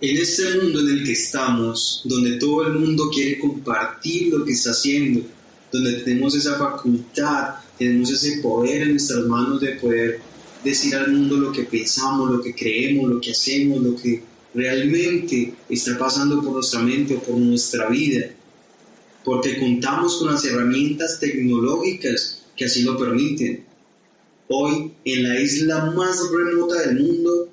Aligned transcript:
En 0.00 0.16
este 0.16 0.54
mundo 0.60 0.80
en 0.80 0.88
el 0.90 1.04
que 1.04 1.12
estamos, 1.12 2.02
donde 2.04 2.36
todo 2.36 2.68
el 2.68 2.74
mundo 2.74 3.10
quiere 3.12 3.36
compartir 3.40 4.32
lo 4.32 4.44
que 4.44 4.52
está 4.52 4.70
haciendo, 4.70 5.22
donde 5.72 5.94
tenemos 5.94 6.36
esa 6.36 6.56
facultad, 6.56 7.54
tenemos 7.76 8.10
ese 8.12 8.40
poder 8.40 8.82
en 8.82 8.90
nuestras 8.92 9.24
manos 9.26 9.60
de 9.60 9.72
poder 9.72 10.20
decir 10.62 10.94
al 10.94 11.10
mundo 11.10 11.36
lo 11.36 11.50
que 11.50 11.64
pensamos, 11.64 12.30
lo 12.30 12.40
que 12.40 12.54
creemos, 12.54 13.10
lo 13.10 13.20
que 13.20 13.32
hacemos, 13.32 13.82
lo 13.82 13.96
que 13.96 14.22
realmente 14.54 15.54
está 15.68 15.98
pasando 15.98 16.42
por 16.42 16.52
nuestra 16.52 16.80
mente 16.80 17.16
o 17.16 17.20
por 17.20 17.36
nuestra 17.36 17.88
vida, 17.88 18.30
porque 19.24 19.58
contamos 19.58 20.18
con 20.18 20.32
las 20.32 20.44
herramientas 20.44 21.18
tecnológicas 21.18 22.44
que 22.56 22.66
así 22.66 22.82
lo 22.82 22.96
permiten. 22.96 23.64
Hoy, 24.46 24.92
en 25.04 25.22
la 25.24 25.40
isla 25.40 25.86
más 25.96 26.20
remota 26.32 26.82
del 26.82 27.00
mundo, 27.00 27.48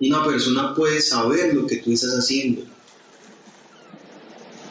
una 0.00 0.24
persona 0.24 0.74
puede 0.74 1.00
saber 1.00 1.54
lo 1.54 1.66
que 1.66 1.76
tú 1.76 1.92
estás 1.92 2.12
haciendo. 2.12 2.62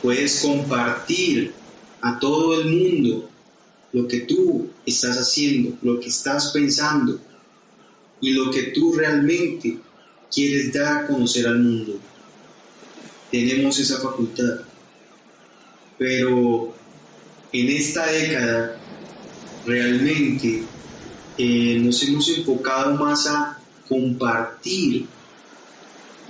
Puedes 0.01 0.41
compartir 0.41 1.53
a 2.01 2.19
todo 2.19 2.61
el 2.61 2.67
mundo 2.67 3.29
lo 3.91 4.07
que 4.07 4.21
tú 4.21 4.69
estás 4.85 5.17
haciendo, 5.17 5.77
lo 5.81 5.99
que 5.99 6.09
estás 6.09 6.51
pensando 6.51 7.19
y 8.21 8.31
lo 8.31 8.51
que 8.51 8.63
tú 8.63 8.93
realmente 8.93 9.79
quieres 10.31 10.73
dar 10.73 10.97
a 10.97 11.07
conocer 11.07 11.47
al 11.47 11.59
mundo. 11.59 11.99
Tenemos 13.31 13.79
esa 13.79 13.99
facultad. 13.99 14.61
Pero 15.97 16.73
en 17.51 17.69
esta 17.69 18.05
década 18.07 18.77
realmente 19.65 20.63
eh, 21.37 21.79
nos 21.81 22.03
hemos 22.03 22.29
enfocado 22.29 22.95
más 22.95 23.27
a 23.27 23.59
compartir, 23.87 25.07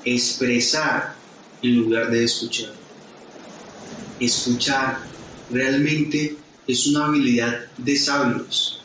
expresar 0.04 1.16
en 1.62 1.76
lugar 1.76 2.12
de 2.12 2.24
escuchar. 2.24 2.74
Escuchar 4.20 5.00
realmente 5.50 6.38
es 6.68 6.88
una 6.88 7.06
habilidad 7.06 7.66
de 7.78 7.96
sabios. 7.98 8.82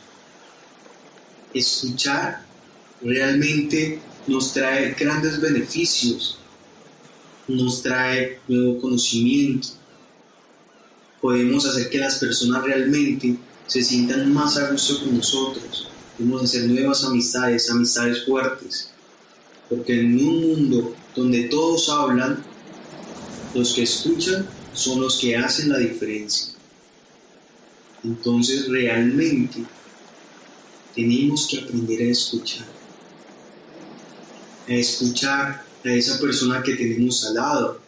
Escuchar 1.53 2.45
realmente 3.01 3.99
nos 4.27 4.53
trae 4.53 4.93
grandes 4.93 5.39
beneficios, 5.41 6.37
nos 7.47 7.81
trae 7.81 8.39
nuevo 8.47 8.79
conocimiento. 8.79 9.69
Podemos 11.19 11.65
hacer 11.65 11.89
que 11.89 11.97
las 11.97 12.15
personas 12.15 12.63
realmente 12.63 13.37
se 13.67 13.83
sientan 13.83 14.33
más 14.33 14.57
a 14.57 14.71
gusto 14.71 14.99
con 14.99 15.17
nosotros. 15.17 15.90
Podemos 16.21 16.43
hacer 16.43 16.69
nuevas 16.69 17.03
amistades, 17.03 17.67
amistades 17.71 18.25
fuertes. 18.25 18.91
Porque 19.67 19.99
en 19.99 20.23
un 20.23 20.41
mundo 20.41 20.95
donde 21.15 21.45
todos 21.45 21.89
hablan, 21.89 22.43
los 23.55 23.73
que 23.73 23.81
escuchan 23.81 24.47
son 24.71 25.01
los 25.01 25.17
que 25.19 25.35
hacen 25.35 25.69
la 25.69 25.79
diferencia. 25.79 26.53
Entonces 28.03 28.67
realmente 28.67 29.63
tenemos 30.93 31.47
que 31.47 31.57
aprender 31.57 32.01
a 32.01 32.11
escuchar 32.11 32.67
a 34.67 34.73
escuchar 34.73 35.65
a 35.83 35.89
esa 35.89 36.19
persona 36.19 36.61
que 36.61 36.75
tenemos 36.75 37.25
al 37.25 37.33
lado, 37.33 37.79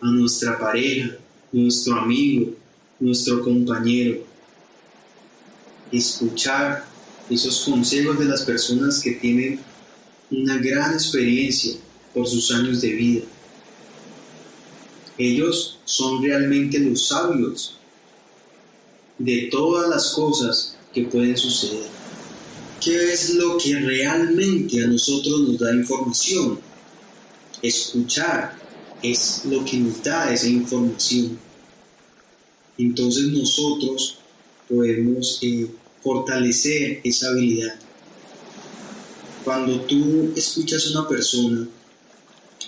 a 0.00 0.06
nuestra 0.06 0.58
pareja, 0.58 1.10
nuestro 1.52 1.96
amigo, 2.00 2.52
nuestro 2.98 3.42
compañero. 3.42 4.24
Escuchar 5.92 6.95
esos 7.30 7.64
consejos 7.64 8.18
de 8.18 8.26
las 8.26 8.42
personas 8.42 9.00
que 9.00 9.12
tienen 9.12 9.60
una 10.30 10.58
gran 10.58 10.94
experiencia 10.94 11.74
por 12.14 12.26
sus 12.26 12.50
años 12.50 12.80
de 12.80 12.92
vida. 12.92 13.24
Ellos 15.18 15.78
son 15.84 16.22
realmente 16.22 16.78
los 16.78 17.08
sabios 17.08 17.78
de 19.18 19.48
todas 19.50 19.88
las 19.88 20.10
cosas 20.10 20.76
que 20.92 21.02
pueden 21.02 21.36
suceder. 21.36 21.86
¿Qué 22.80 23.12
es 23.12 23.34
lo 23.34 23.56
que 23.56 23.78
realmente 23.80 24.84
a 24.84 24.86
nosotros 24.86 25.40
nos 25.40 25.58
da 25.58 25.74
información? 25.74 26.60
Escuchar 27.62 28.56
es 29.02 29.42
lo 29.46 29.64
que 29.64 29.78
nos 29.78 30.02
da 30.02 30.32
esa 30.32 30.48
información. 30.48 31.38
Entonces 32.78 33.28
nosotros 33.28 34.18
podemos 34.68 35.38
eh, 35.42 35.66
fortalecer 36.06 37.00
esa 37.02 37.30
habilidad. 37.30 37.74
Cuando 39.42 39.80
tú 39.80 40.32
escuchas 40.36 40.86
a 40.86 41.00
una 41.00 41.08
persona, 41.08 41.66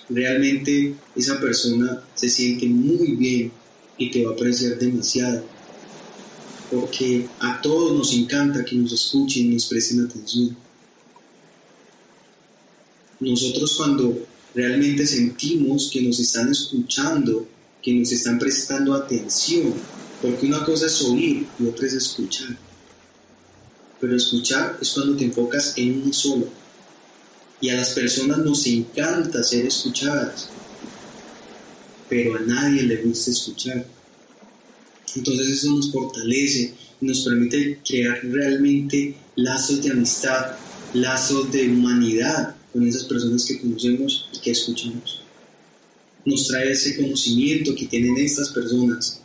realmente 0.08 0.96
esa 1.14 1.38
persona 1.38 2.02
se 2.16 2.28
siente 2.28 2.66
muy 2.66 3.12
bien 3.12 3.52
y 3.96 4.10
te 4.10 4.24
va 4.24 4.32
a 4.32 4.34
apreciar 4.34 4.76
demasiado 4.76 5.44
porque 6.68 7.28
a 7.38 7.62
todos 7.62 7.96
nos 7.96 8.12
encanta 8.12 8.64
que 8.64 8.74
nos 8.74 8.92
escuchen 8.92 9.46
y 9.46 9.54
nos 9.54 9.66
presten 9.66 10.04
atención. 10.04 10.56
Nosotros 13.20 13.76
cuando 13.76 14.26
realmente 14.52 15.06
sentimos 15.06 15.90
que 15.92 16.02
nos 16.02 16.18
están 16.18 16.50
escuchando, 16.50 17.46
que 17.80 17.94
nos 17.94 18.10
están 18.10 18.36
prestando 18.36 18.94
atención, 18.94 19.74
porque 20.20 20.46
una 20.46 20.64
cosa 20.64 20.86
es 20.86 21.02
oír 21.02 21.46
y 21.60 21.66
otra 21.66 21.86
es 21.86 21.92
escuchar. 21.94 22.67
Pero 24.00 24.16
escuchar 24.16 24.78
es 24.80 24.90
cuando 24.90 25.16
te 25.16 25.24
enfocas 25.24 25.74
en 25.76 26.02
uno 26.02 26.12
solo. 26.12 26.48
Y 27.60 27.70
a 27.70 27.76
las 27.76 27.90
personas 27.90 28.38
nos 28.38 28.66
encanta 28.66 29.42
ser 29.42 29.66
escuchadas, 29.66 30.48
pero 32.08 32.36
a 32.36 32.40
nadie 32.40 32.82
le 32.82 33.02
gusta 33.02 33.32
escuchar. 33.32 33.84
Entonces 35.16 35.48
eso 35.48 35.72
nos 35.72 35.90
fortalece 35.90 36.74
y 37.00 37.06
nos 37.06 37.24
permite 37.24 37.80
crear 37.84 38.20
realmente 38.22 39.16
lazos 39.34 39.82
de 39.82 39.90
amistad, 39.90 40.52
lazos 40.94 41.50
de 41.50 41.68
humanidad 41.68 42.54
con 42.72 42.86
esas 42.86 43.04
personas 43.04 43.44
que 43.44 43.60
conocemos 43.60 44.28
y 44.32 44.38
que 44.38 44.50
escuchamos. 44.52 45.20
Nos 46.24 46.46
trae 46.46 46.70
ese 46.70 46.96
conocimiento 46.96 47.74
que 47.74 47.86
tienen 47.86 48.16
estas 48.18 48.50
personas. 48.50 49.20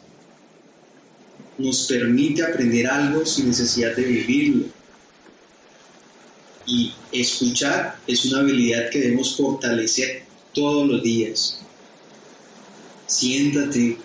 Nos 1.57 1.87
permite 1.87 2.43
aprender 2.43 2.87
algo 2.87 3.25
sin 3.25 3.47
necesidad 3.47 3.95
de 3.95 4.03
vivirlo. 4.03 4.65
Y 6.65 6.93
escuchar 7.11 7.99
es 8.07 8.25
una 8.25 8.39
habilidad 8.39 8.89
que 8.89 8.99
debemos 8.99 9.35
fortalecer 9.35 10.23
todos 10.53 10.87
los 10.87 11.03
días. 11.03 11.59
Siéntate, 13.05 13.97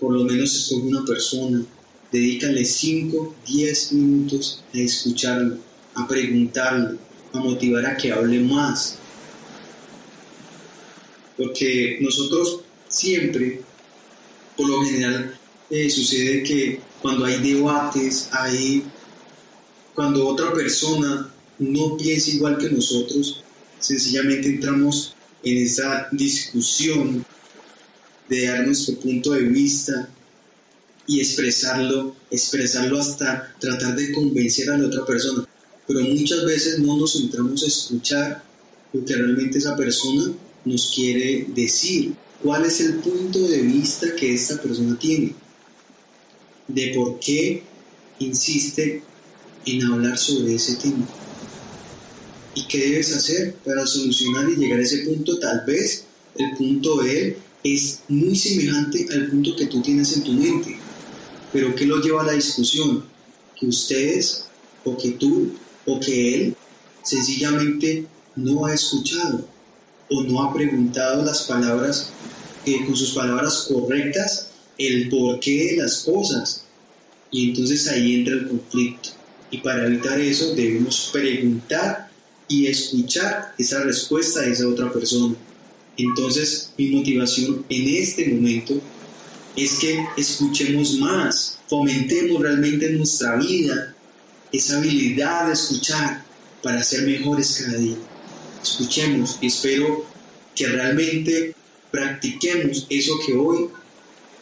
por 0.00 0.12
lo 0.12 0.24
menos 0.24 0.54
escoge 0.54 0.86
una 0.86 1.04
persona, 1.04 1.64
dedícale 2.10 2.64
5, 2.64 3.36
10 3.46 3.92
minutos 3.92 4.64
a 4.72 4.78
escucharlo, 4.78 5.58
a 5.94 6.08
preguntarle, 6.08 6.98
a 7.32 7.38
motivar 7.38 7.86
a 7.86 7.96
que 7.96 8.12
hable 8.12 8.40
más. 8.40 8.98
Porque 11.36 11.98
nosotros 12.00 12.60
siempre, 12.88 13.60
por 14.56 14.68
lo 14.68 14.82
general, 14.82 15.35
eh, 15.70 15.90
sucede 15.90 16.42
que 16.42 16.80
cuando 17.02 17.24
hay 17.24 17.40
debates, 17.40 18.28
hay, 18.32 18.84
cuando 19.94 20.26
otra 20.28 20.52
persona 20.52 21.32
no 21.58 21.96
piensa 21.96 22.30
igual 22.30 22.58
que 22.58 22.70
nosotros, 22.70 23.42
sencillamente 23.78 24.48
entramos 24.48 25.14
en 25.42 25.58
esa 25.58 26.08
discusión 26.12 27.24
de 28.28 28.46
dar 28.46 28.66
nuestro 28.66 28.96
punto 28.96 29.32
de 29.32 29.42
vista 29.42 30.08
y 31.06 31.20
expresarlo, 31.20 32.16
expresarlo 32.30 32.98
hasta 32.98 33.54
tratar 33.60 33.94
de 33.94 34.12
convencer 34.12 34.70
a 34.70 34.78
la 34.78 34.88
otra 34.88 35.04
persona. 35.04 35.46
Pero 35.86 36.00
muchas 36.00 36.44
veces 36.44 36.80
no 36.80 36.96
nos 36.96 37.12
centramos 37.12 37.62
a 37.62 37.66
escuchar 37.66 38.42
lo 38.92 39.04
que 39.04 39.14
realmente 39.14 39.58
esa 39.58 39.76
persona 39.76 40.32
nos 40.64 40.92
quiere 40.92 41.46
decir. 41.54 42.14
¿Cuál 42.42 42.64
es 42.64 42.80
el 42.80 42.94
punto 42.94 43.46
de 43.46 43.62
vista 43.62 44.14
que 44.16 44.34
esta 44.34 44.60
persona 44.60 44.98
tiene? 44.98 45.34
De 46.68 46.92
por 46.94 47.18
qué 47.20 47.62
insiste 48.18 49.02
en 49.66 49.82
hablar 49.84 50.18
sobre 50.18 50.54
ese 50.54 50.76
tema. 50.76 51.06
¿Y 52.54 52.66
qué 52.66 52.78
debes 52.78 53.14
hacer 53.14 53.54
para 53.64 53.86
solucionar 53.86 54.48
y 54.48 54.56
llegar 54.56 54.80
a 54.80 54.82
ese 54.82 54.98
punto? 54.98 55.38
Tal 55.38 55.64
vez 55.66 56.04
el 56.36 56.56
punto 56.56 57.02
de 57.02 57.20
él 57.20 57.36
es 57.62 58.00
muy 58.08 58.34
semejante 58.34 59.06
al 59.12 59.28
punto 59.28 59.54
que 59.56 59.66
tú 59.66 59.82
tienes 59.82 60.16
en 60.16 60.24
tu 60.24 60.32
mente. 60.32 60.78
Pero 61.52 61.74
¿qué 61.74 61.86
lo 61.86 62.00
lleva 62.00 62.22
a 62.22 62.26
la 62.26 62.32
discusión? 62.32 63.04
Que 63.58 63.66
ustedes, 63.66 64.46
o 64.84 64.96
que 64.96 65.12
tú, 65.12 65.52
o 65.84 66.00
que 66.00 66.34
él, 66.34 66.56
sencillamente 67.02 68.06
no 68.34 68.66
ha 68.66 68.74
escuchado 68.74 69.46
o 70.08 70.22
no 70.22 70.42
ha 70.42 70.52
preguntado 70.52 71.24
las 71.24 71.42
palabras, 71.42 72.10
eh, 72.64 72.84
con 72.84 72.96
sus 72.96 73.12
palabras 73.12 73.68
correctas, 73.68 74.50
el 74.78 75.08
porqué 75.08 75.72
de 75.72 75.76
las 75.76 76.02
cosas. 76.02 76.64
Y 77.30 77.50
entonces 77.50 77.88
ahí 77.88 78.14
entra 78.14 78.34
el 78.34 78.48
conflicto. 78.48 79.10
Y 79.50 79.58
para 79.58 79.86
evitar 79.86 80.20
eso 80.20 80.54
debemos 80.54 81.10
preguntar 81.12 82.10
y 82.48 82.66
escuchar 82.66 83.54
esa 83.58 83.82
respuesta 83.82 84.40
de 84.40 84.52
esa 84.52 84.68
otra 84.68 84.92
persona 84.92 85.34
Entonces, 85.96 86.70
mi 86.76 86.88
motivación 86.88 87.64
en 87.68 87.88
este 87.88 88.28
momento 88.28 88.80
es 89.56 89.74
que 89.76 90.04
escuchemos 90.16 90.98
más, 90.98 91.58
fomentemos 91.66 92.42
realmente 92.42 92.86
en 92.86 92.98
nuestra 92.98 93.36
vida 93.36 93.94
esa 94.52 94.78
habilidad 94.78 95.46
de 95.46 95.54
escuchar 95.54 96.22
para 96.62 96.82
ser 96.82 97.02
mejores 97.02 97.62
cada 97.64 97.78
día. 97.78 97.96
Escuchemos 98.62 99.38
y 99.40 99.46
espero 99.46 100.04
que 100.54 100.66
realmente 100.66 101.54
practiquemos 101.90 102.86
eso 102.90 103.12
que 103.26 103.32
hoy 103.32 103.68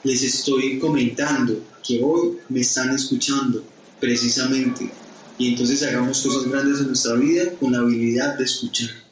les 0.05 0.23
estoy 0.23 0.79
comentando, 0.79 1.63
que 1.83 2.01
hoy 2.03 2.39
me 2.49 2.61
están 2.61 2.95
escuchando 2.95 3.65
precisamente. 3.99 4.91
Y 5.39 5.49
entonces 5.49 5.83
hagamos 5.83 6.23
cosas 6.23 6.49
grandes 6.49 6.81
en 6.81 6.89
nuestra 6.89 7.15
vida 7.15 7.51
con 7.59 7.73
la 7.73 7.79
habilidad 7.79 8.39
de 8.39 8.45
escuchar. 8.45 9.04